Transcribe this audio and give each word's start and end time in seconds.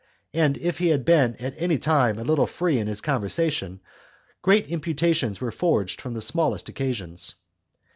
And 0.33 0.57
if 0.57 0.79
he 0.79 0.87
had 0.87 1.05
been 1.05 1.35
at 1.35 1.53
any 1.61 1.77
time 1.77 2.17
a 2.17 2.23
little 2.23 2.47
free 2.47 2.79
in 2.79 2.87
his 2.87 3.01
conversation, 3.01 3.81
great 4.41 4.65
imputations 4.71 5.39
were 5.39 5.51
forged 5.51 6.01
from 6.01 6.15
the 6.15 6.21
smallest 6.21 6.69
occasions. 6.69 7.35